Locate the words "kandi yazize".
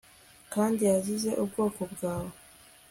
0.53-1.31